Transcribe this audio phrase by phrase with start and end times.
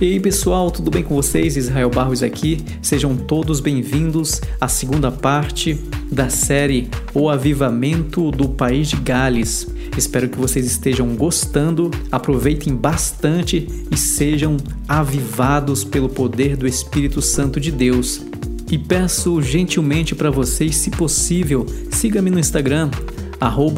[0.00, 1.56] E aí pessoal, tudo bem com vocês?
[1.56, 2.58] Israel Barros aqui.
[2.82, 5.78] Sejam todos bem-vindos à segunda parte
[6.10, 9.68] da série O Avivamento do País de Gales.
[9.96, 14.56] Espero que vocês estejam gostando, aproveitem bastante e sejam
[14.88, 18.20] avivados pelo poder do Espírito Santo de Deus.
[18.68, 22.90] E peço gentilmente para vocês, se possível, siga-me no Instagram,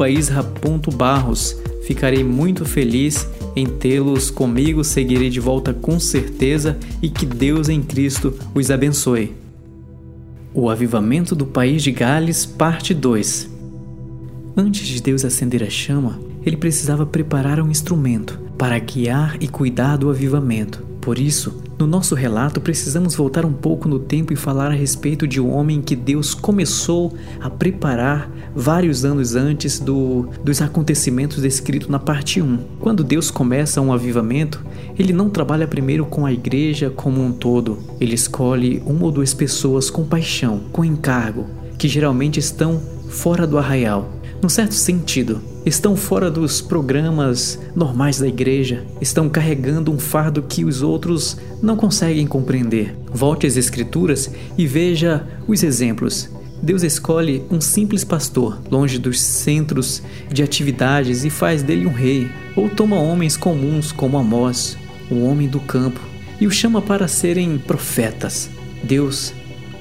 [0.09, 1.55] isra.barros.
[1.83, 3.27] Ficarei muito feliz
[3.57, 9.33] em tê-los comigo, seguirei de volta com certeza e que Deus em Cristo os abençoe.
[10.53, 13.49] O Avivamento do País de Gales, parte 2
[14.55, 19.97] Antes de Deus acender a chama, ele precisava preparar um instrumento para guiar e cuidar
[19.97, 20.83] do avivamento.
[21.01, 25.27] Por isso, no nosso relato, precisamos voltar um pouco no tempo e falar a respeito
[25.27, 31.87] de um homem que Deus começou a preparar vários anos antes do, dos acontecimentos descritos
[31.87, 32.57] na parte 1.
[32.79, 34.65] Quando Deus começa um avivamento,
[34.97, 37.77] ele não trabalha primeiro com a igreja como um todo.
[38.01, 41.45] Ele escolhe uma ou duas pessoas com paixão, com encargo,
[41.77, 48.27] que geralmente estão fora do arraial num certo sentido, estão fora dos programas normais da
[48.27, 52.95] igreja, estão carregando um fardo que os outros não conseguem compreender.
[53.11, 56.29] Volte às Escrituras e veja os exemplos.
[56.61, 62.29] Deus escolhe um simples pastor, longe dos centros de atividades, e faz dele um rei,
[62.55, 64.77] ou toma homens comuns como Amós,
[65.09, 65.99] o homem do campo,
[66.39, 68.49] e o chama para serem profetas.
[68.83, 69.33] Deus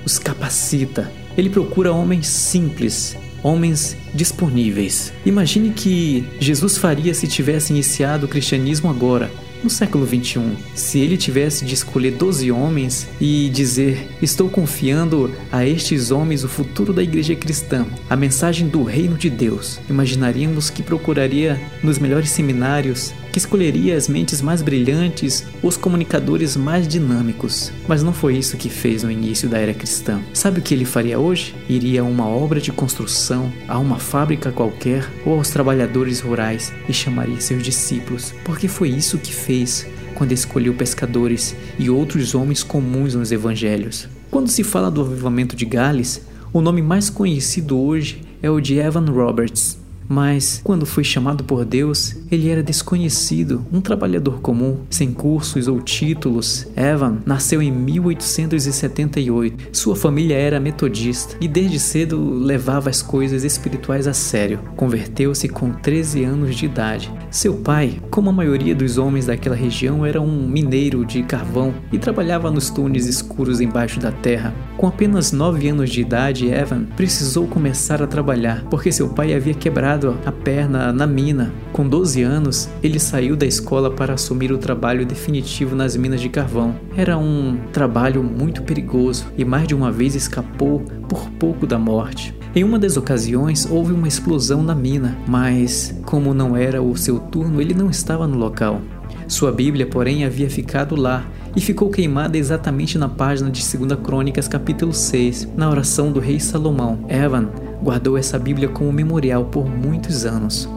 [0.05, 1.11] os capacita.
[1.37, 3.17] Ele procura homens simples,
[3.47, 5.13] homens disponíveis.
[5.25, 9.31] Imagine que Jesus faria se tivesse iniciado o cristianismo agora,
[9.63, 15.67] no século 21, se ele tivesse de escolher 12 homens e dizer: Estou confiando a
[15.67, 20.83] estes homens o futuro da igreja cristã, a mensagem do reino de Deus, imaginaríamos que
[20.83, 27.71] procuraria nos melhores seminários, que escolheria as mentes mais brilhantes, os comunicadores mais dinâmicos.
[27.87, 30.23] Mas não foi isso que fez no início da era cristã.
[30.33, 31.55] Sabe o que ele faria hoje?
[31.69, 36.95] Iria a uma obra de construção, a uma fábrica qualquer ou aos trabalhadores rurais e
[36.95, 43.15] chamaria seus discípulos, porque foi isso que fez quando escolheu pescadores e outros homens comuns
[43.15, 44.09] nos evangelhos.
[44.31, 46.23] Quando se fala do avivamento de Gales,
[46.55, 49.85] o nome mais conhecido hoje é o de Evan Roberts.
[50.09, 55.81] Mas, quando foi chamado por Deus, ele era desconhecido, um trabalhador comum, sem cursos ou
[55.81, 56.67] títulos.
[56.77, 59.69] Evan nasceu em 1878.
[59.73, 64.61] Sua família era metodista e desde cedo levava as coisas espirituais a sério.
[64.77, 67.13] Converteu-se com 13 anos de idade.
[67.31, 71.99] Seu pai, como a maioria dos homens daquela região, era um mineiro de carvão e
[71.99, 74.55] trabalhava nos túneis escuros embaixo da terra.
[74.77, 79.55] Com apenas 9 anos de idade, Evan precisou começar a trabalhar porque seu pai havia
[79.55, 81.53] quebrado quebrado a perna na mina.
[81.73, 86.29] Com 12 anos, ele saiu da escola para assumir o trabalho definitivo nas minas de
[86.29, 86.75] carvão.
[86.97, 92.35] Era um trabalho muito perigoso e mais de uma vez escapou por pouco da morte.
[92.55, 97.19] Em uma das ocasiões, houve uma explosão na mina, mas, como não era o seu
[97.19, 98.81] turno, ele não estava no local.
[99.29, 101.25] Sua Bíblia, porém, havia ficado lá
[101.55, 106.39] e ficou queimada exatamente na página de 2 Crônicas, capítulo 6, na oração do rei
[106.39, 107.01] Salomão.
[107.09, 107.49] Evan
[107.87, 110.69] guardou essa Bíblia como memorial por muitos anos.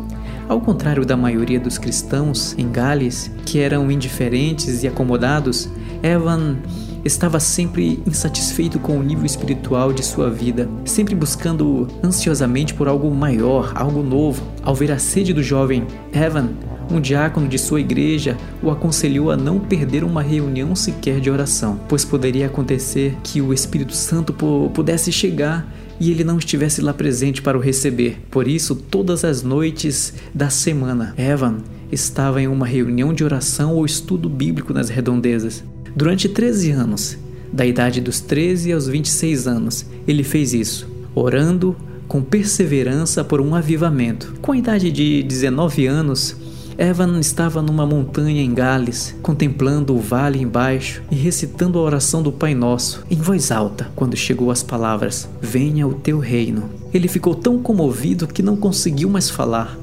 [0.48, 5.68] Ao contrário da maioria dos cristãos em Gales, que eram indiferentes e acomodados,
[6.04, 6.58] Evan
[7.04, 13.10] estava sempre insatisfeito com o nível espiritual de sua vida, sempre buscando ansiosamente por algo
[13.10, 14.44] maior, algo novo.
[14.62, 16.50] Ao ver a sede do jovem Evan,
[16.92, 21.80] um diácono de sua igreja o aconselhou a não perder uma reunião sequer de oração,
[21.90, 24.32] pois poderia acontecer que o Espírito Santo
[24.72, 25.66] pudesse chegar
[26.00, 28.20] e ele não estivesse lá presente para o receber.
[28.32, 31.58] Por isso, todas as noites da semana, Evan
[31.92, 35.64] estava em uma reunião de oração ou estudo bíblico nas redondezas.
[35.96, 37.18] Durante 13 anos,
[37.52, 41.76] da idade dos 13 aos 26 anos, ele fez isso, orando
[42.08, 44.34] com perseverança por um avivamento.
[44.42, 46.36] Com a idade de 19 anos,
[46.82, 52.32] Evan estava numa montanha em Gales, contemplando o vale embaixo e recitando a oração do
[52.32, 56.70] Pai Nosso em voz alta, quando chegou as palavras: Venha o teu reino.
[56.94, 59.78] Ele ficou tão comovido que não conseguiu mais falar.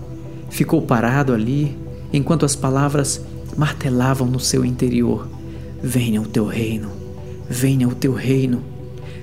[0.49, 1.77] Ficou parado ali,
[2.15, 3.21] enquanto as palavras
[3.59, 5.29] martelavam no seu interior:
[5.83, 6.89] Venha o teu reino,
[7.47, 8.63] venha o teu reino.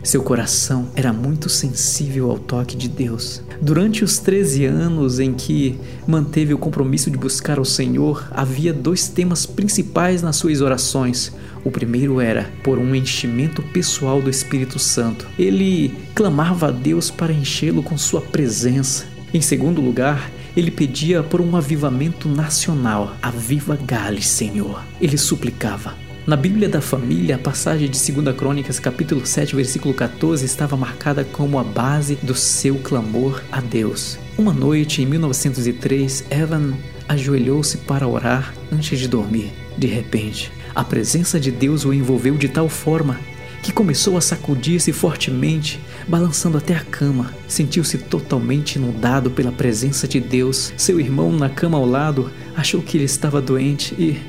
[0.03, 3.41] Seu coração era muito sensível ao toque de Deus.
[3.61, 9.07] Durante os 13 anos em que manteve o compromisso de buscar o Senhor, havia dois
[9.07, 11.31] temas principais nas suas orações.
[11.63, 15.25] O primeiro era por um enchimento pessoal do Espírito Santo.
[15.39, 19.05] Ele clamava a Deus para enchê-lo com sua presença.
[19.33, 23.15] Em segundo lugar, ele pedia por um avivamento nacional.
[23.21, 24.83] Aviva Gales, Senhor.
[24.99, 30.45] Ele suplicava: Na Bíblia da Família, a passagem de 2 Crônicas, capítulo 7, versículo 14,
[30.45, 34.17] estava marcada como a base do seu clamor a Deus.
[34.37, 36.75] Uma noite, em 1903, Evan
[37.09, 39.51] ajoelhou-se para orar antes de dormir.
[39.77, 43.19] De repente, a presença de Deus o envolveu de tal forma
[43.61, 45.77] que começou a sacudir-se fortemente,
[46.07, 47.33] balançando até a cama.
[47.49, 50.73] Sentiu-se totalmente inundado pela presença de Deus.
[50.77, 54.21] Seu irmão, na cama ao lado, achou que ele estava doente e,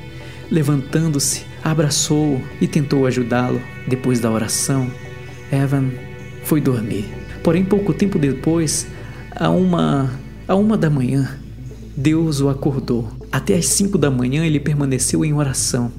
[0.51, 3.59] levantando-se, abraçou-o e tentou ajudá-lo.
[3.87, 4.87] Depois da oração,
[5.51, 5.89] Evan
[6.43, 7.05] foi dormir.
[7.43, 8.85] Porém, pouco tempo depois,
[9.35, 10.11] a uma,
[10.47, 11.39] a uma da manhã,
[11.97, 13.09] Deus o acordou.
[13.31, 15.91] Até às cinco da manhã ele permaneceu em oração.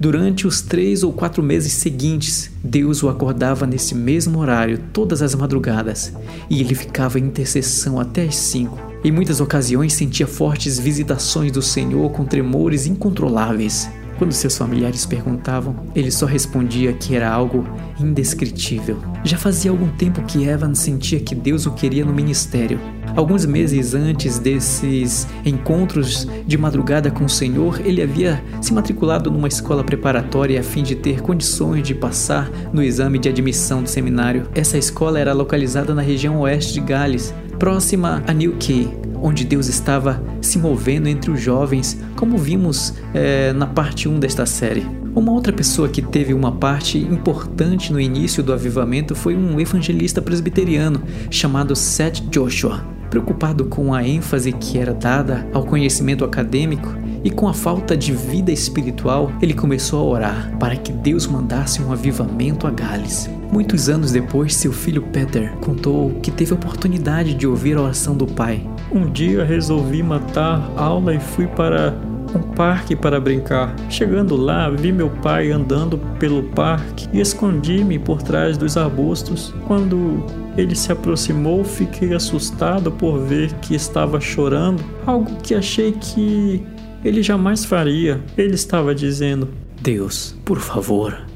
[0.00, 5.34] Durante os três ou quatro meses seguintes, Deus o acordava nesse mesmo horário todas as
[5.36, 6.12] madrugadas
[6.50, 8.76] e ele ficava em intercessão até as cinco.
[9.04, 13.88] Em muitas ocasiões sentia fortes visitações do Senhor com tremores incontroláveis.
[14.18, 17.66] Quando seus familiares perguntavam, ele só respondia que era algo
[17.98, 18.98] indescritível.
[19.24, 22.80] Já fazia algum tempo que Evan sentia que Deus o queria no ministério.
[23.14, 29.48] Alguns meses antes desses encontros de madrugada com o Senhor, ele havia se matriculado numa
[29.48, 34.48] escola preparatória a fim de ter condições de passar no exame de admissão do seminário.
[34.54, 38.90] Essa escola era localizada na região oeste de Gales, próxima a Newquay,
[39.22, 44.44] onde Deus estava se movendo entre os jovens, como vimos é, na parte 1 desta
[44.44, 44.84] série.
[45.14, 50.20] Uma outra pessoa que teve uma parte importante no início do avivamento foi um evangelista
[50.20, 52.84] presbiteriano chamado Seth Joshua.
[53.08, 56.92] Preocupado com a ênfase que era dada ao conhecimento acadêmico
[57.24, 61.82] e com a falta de vida espiritual, ele começou a orar para que Deus mandasse
[61.82, 63.30] um avivamento a Gales.
[63.50, 68.16] Muitos anos depois, seu filho Peter contou que teve a oportunidade de ouvir a oração
[68.16, 68.66] do pai.
[68.90, 71.94] Um dia resolvi matar aula e fui para
[72.34, 73.74] um parque para brincar.
[73.90, 79.54] Chegando lá, vi meu pai andando pelo parque e escondi-me por trás dos arbustos.
[79.66, 80.24] Quando
[80.56, 86.62] ele se aproximou, fiquei assustado por ver que estava chorando, algo que achei que
[87.04, 88.20] ele jamais faria.
[88.36, 89.48] Ele estava dizendo:
[89.80, 91.26] Deus, por favor,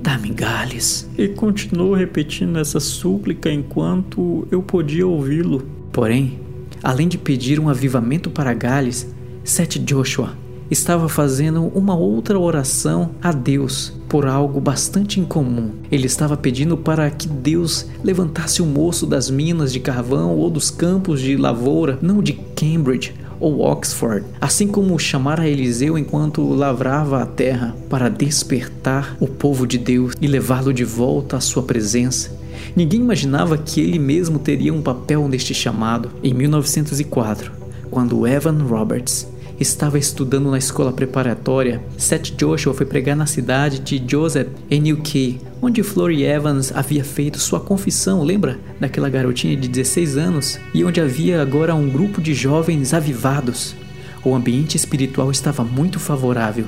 [0.00, 1.08] dá-me galhos.
[1.18, 5.66] E continuou repetindo essa súplica enquanto eu podia ouvi-lo.
[5.92, 6.38] Porém,
[6.82, 9.12] além de pedir um avivamento para Gales,
[9.42, 10.34] Seth Joshua
[10.70, 15.72] estava fazendo uma outra oração a Deus por algo bastante incomum.
[15.90, 20.70] Ele estava pedindo para que Deus levantasse o moço das minas de carvão ou dos
[20.70, 27.22] campos de lavoura, não de Cambridge ou Oxford, assim como chamar a Eliseu enquanto lavrava
[27.22, 32.38] a terra para despertar o povo de Deus e levá-lo de volta à sua presença.
[32.76, 36.10] Ninguém imaginava que ele mesmo teria um papel neste chamado.
[36.22, 37.50] Em 1904,
[37.90, 39.26] quando Evan Roberts
[39.60, 45.38] estava estudando na escola preparatória, Seth Joshua foi pregar na cidade de Joseph, em UK,
[45.60, 48.58] onde Flory Evans havia feito sua confissão, lembra?
[48.80, 53.76] Daquela garotinha de 16 anos, e onde havia agora um grupo de jovens avivados.
[54.24, 56.64] O ambiente espiritual estava muito favorável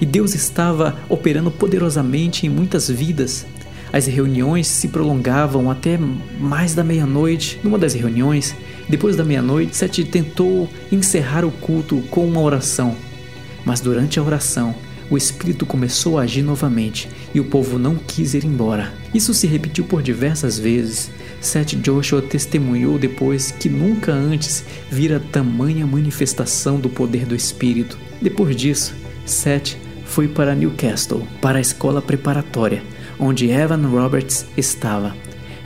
[0.00, 3.46] e Deus estava operando poderosamente em muitas vidas.
[3.92, 5.98] As reuniões se prolongavam até
[6.40, 7.60] mais da meia-noite.
[7.62, 8.54] Numa das reuniões,
[8.88, 12.96] depois da meia-noite, Sete tentou encerrar o culto com uma oração.
[13.64, 14.74] Mas durante a oração,
[15.10, 18.92] o Espírito começou a agir novamente e o povo não quis ir embora.
[19.12, 21.10] Isso se repetiu por diversas vezes.
[21.40, 27.98] Seth Joshua testemunhou depois que nunca antes vira tamanha manifestação do poder do Espírito.
[28.20, 28.94] Depois disso,
[29.26, 32.82] Seth foi para Newcastle, para a escola preparatória,
[33.18, 35.14] onde Evan Roberts estava.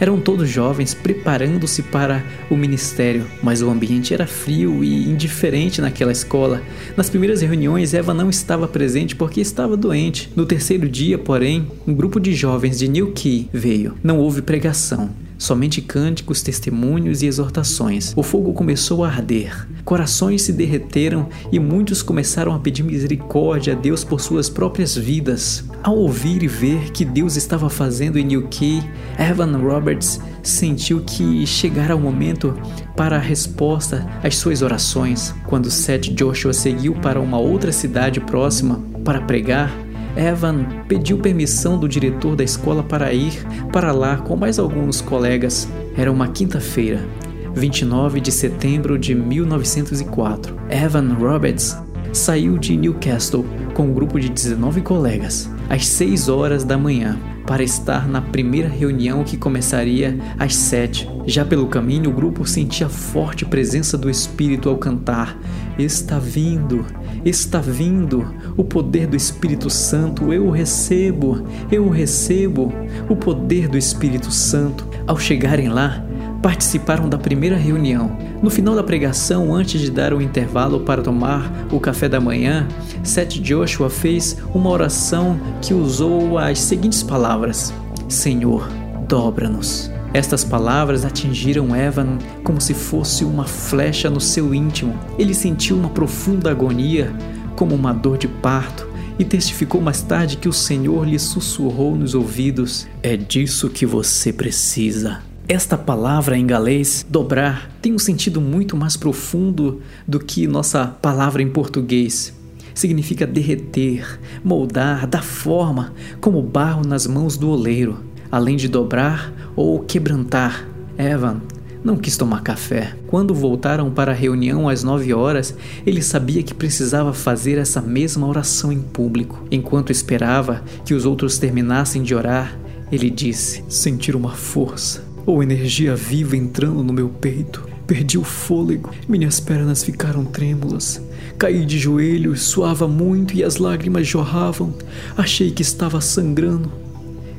[0.01, 6.13] Eram todos jovens preparando-se para o ministério, mas o ambiente era frio e indiferente naquela
[6.13, 6.63] escola.
[6.97, 10.31] Nas primeiras reuniões, Eva não estava presente porque estava doente.
[10.37, 13.95] No terceiro dia, porém, um grupo de jovens de New Key veio.
[14.03, 15.11] Não houve pregação.
[15.39, 18.13] Somente cânticos, testemunhos e exortações.
[18.17, 23.77] O fogo começou a arder, corações se derreteram e muitos começaram a pedir misericórdia a
[23.77, 25.65] Deus por suas próprias vidas.
[25.83, 28.83] Ao ouvir e ver que Deus estava fazendo em New Key,
[29.17, 32.55] Evan Roberts sentiu que chegara o momento
[32.97, 35.33] para a resposta às suas orações.
[35.47, 39.73] Quando Seth Joshua seguiu para uma outra cidade próxima para pregar,
[40.19, 43.41] Evan pediu permissão do diretor da escola para ir
[43.73, 45.69] para lá com mais alguns colegas.
[45.97, 47.07] Era uma quinta-feira,
[47.55, 50.57] 29 de setembro de 1904.
[50.69, 51.77] Evan Roberts
[52.13, 57.63] saiu de Newcastle com um grupo de 19 colegas às 6 horas da manhã para
[57.63, 61.09] estar na primeira reunião que começaria às 7.
[61.27, 65.39] Já pelo caminho, o grupo sentia a forte presença do Espírito ao cantar:
[65.79, 66.85] Está vindo,
[67.25, 72.73] está vindo, O poder do Espírito Santo, eu o recebo, eu recebo.
[73.09, 74.85] O poder do Espírito Santo.
[75.07, 76.05] Ao chegarem lá,
[76.43, 78.19] participaram da primeira reunião.
[78.43, 82.67] No final da pregação, antes de dar o intervalo para tomar o café da manhã,
[83.05, 87.73] Seth Joshua fez uma oração que usou as seguintes palavras:
[88.09, 88.69] Senhor,
[89.07, 89.89] dobra-nos.
[90.13, 94.99] Estas palavras atingiram Evan como se fosse uma flecha no seu íntimo.
[95.17, 97.13] Ele sentiu uma profunda agonia,
[97.59, 98.87] como uma dor de parto,
[99.19, 104.33] e testificou mais tarde que o Senhor lhe sussurrou nos ouvidos: É disso que você
[104.33, 105.21] precisa.
[105.49, 111.43] Esta palavra em galês, dobrar, tem um sentido muito mais profundo do que nossa palavra
[111.43, 112.33] em português.
[112.73, 119.81] Significa derreter, moldar, dar forma, como barro nas mãos do oleiro além de dobrar ou
[119.81, 120.67] quebrantar.
[120.97, 121.41] Evan
[121.83, 122.95] não quis tomar café.
[123.07, 125.55] Quando voltaram para a reunião às nove horas,
[125.87, 129.45] ele sabia que precisava fazer essa mesma oração em público.
[129.51, 132.59] Enquanto esperava que os outros terminassem de orar,
[132.91, 137.69] ele disse: Sentir uma força ou energia viva entrando no meu peito.
[137.87, 141.01] Perdi o fôlego, minhas pernas ficaram trêmulas.
[141.39, 144.75] Caí de joelhos, suava muito e as lágrimas jorravam.
[145.17, 146.71] Achei que estava sangrando.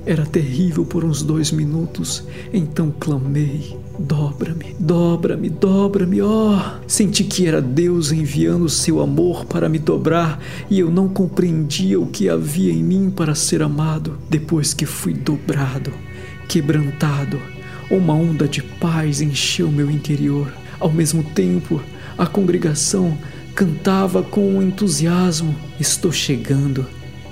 [0.05, 2.24] Era terrível por uns dois minutos.
[2.53, 6.56] Então clamei: Dobra-me, dobra-me, dobra-me, ó!
[6.56, 6.88] Oh!
[6.88, 12.08] Senti que era Deus enviando seu amor para me dobrar e eu não compreendia o
[12.08, 14.18] que havia em mim para ser amado.
[14.29, 15.91] Depois que fui dobrado,
[16.48, 17.41] quebrantado,
[17.91, 20.50] uma onda de paz encheu meu interior.
[20.79, 21.82] Ao mesmo tempo,
[22.18, 23.18] a congregação
[23.53, 26.86] cantava com entusiasmo: Estou chegando,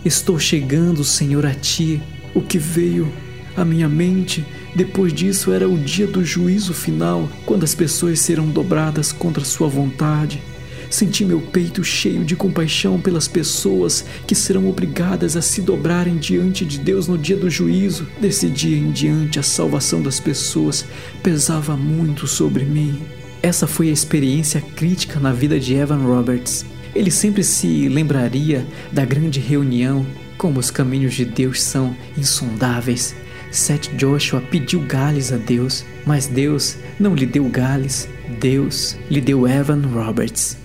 [0.03, 2.01] estou chegando, Senhor, a ti.
[2.35, 3.09] O que veio
[3.55, 4.45] à minha mente
[4.77, 9.67] depois disso era o dia do juízo final, quando as pessoas serão dobradas contra sua
[9.67, 10.39] vontade.
[10.87, 16.63] Senti meu peito cheio de compaixão pelas pessoas que serão obrigadas a se dobrarem diante
[16.63, 18.07] de Deus no dia do juízo.
[18.21, 20.85] Desse dia em diante, a salvação das pessoas
[21.23, 23.01] pesava muito sobre mim.
[23.41, 26.63] Essa foi a experiência crítica na vida de Evan Roberts.
[26.93, 30.05] Ele sempre se lembraria da grande reunião
[30.37, 33.15] como os caminhos de Deus são insondáveis.
[33.51, 38.07] Seth Joshua pediu Gales a Deus, mas Deus não lhe deu Gales,
[38.39, 40.57] Deus lhe deu Evan Roberts.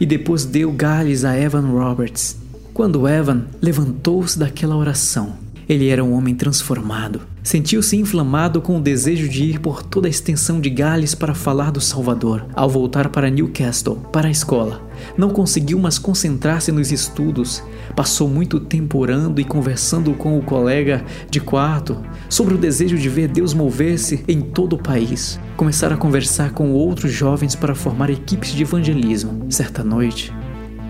[0.00, 2.36] E depois deu Gales a Evan Roberts.
[2.72, 5.36] Quando Evan levantou-se daquela oração,
[5.68, 7.20] ele era um homem transformado.
[7.48, 11.70] Sentiu-se inflamado com o desejo de ir por toda a extensão de Gales para falar
[11.70, 12.44] do Salvador.
[12.52, 14.86] Ao voltar para Newcastle, para a escola,
[15.16, 17.62] não conseguiu mais concentrar-se nos estudos.
[17.96, 21.96] Passou muito tempo orando e conversando com o colega de quarto
[22.28, 25.40] sobre o desejo de ver Deus mover-se em todo o país.
[25.56, 29.46] Começaram a conversar com outros jovens para formar equipes de evangelismo.
[29.48, 30.30] Certa noite,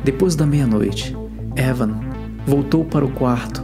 [0.03, 1.17] depois da meia-noite,
[1.55, 2.01] Evan
[2.45, 3.63] voltou para o quarto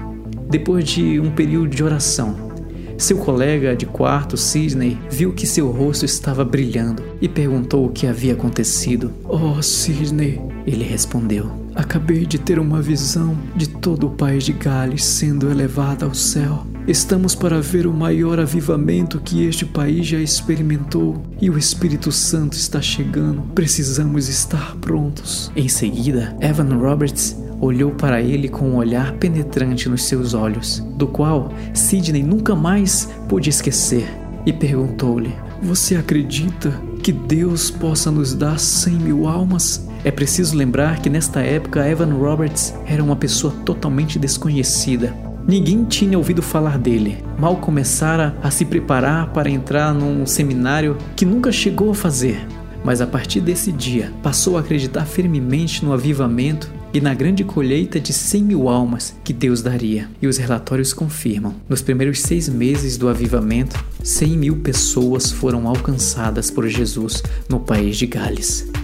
[0.48, 2.53] depois de um período de oração,
[2.96, 8.06] seu colega de quarto, Sidney, viu que seu rosto estava brilhando e perguntou o que
[8.06, 9.12] havia acontecido.
[9.24, 11.50] Oh, Sidney, ele respondeu.
[11.74, 16.64] Acabei de ter uma visão de todo o país de Gales sendo elevado ao céu.
[16.86, 22.52] Estamos para ver o maior avivamento que este país já experimentou e o Espírito Santo
[22.52, 23.42] está chegando.
[23.54, 25.50] Precisamos estar prontos.
[25.56, 31.06] Em seguida, Evan Roberts olhou para ele com um olhar penetrante nos seus olhos, do
[31.06, 34.06] qual Sidney nunca mais pôde esquecer,
[34.44, 39.88] e perguntou-lhe: Você acredita que Deus possa nos dar cem mil almas?
[40.04, 45.14] É preciso lembrar que nesta época Evan Roberts era uma pessoa totalmente desconhecida.
[45.46, 47.22] Ninguém tinha ouvido falar dele.
[47.38, 52.46] Mal começara a se preparar para entrar num seminário que nunca chegou a fazer.
[52.82, 57.98] Mas a partir desse dia, passou a acreditar firmemente no avivamento e na grande colheita
[57.98, 60.08] de 100 mil almas que Deus daria.
[60.22, 66.52] E os relatórios confirmam: nos primeiros seis meses do avivamento, 100 mil pessoas foram alcançadas
[66.52, 68.83] por Jesus no país de Gales.